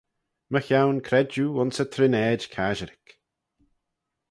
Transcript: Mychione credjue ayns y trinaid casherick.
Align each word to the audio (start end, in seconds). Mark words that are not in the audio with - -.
Mychione 0.53 1.01
credjue 1.07 1.47
ayns 1.59 1.77
y 1.83 1.85
trinaid 1.93 2.41
casherick. 2.53 3.07